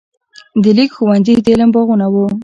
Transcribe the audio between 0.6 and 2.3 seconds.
د لیک ښوونځي د علم باغونه وو.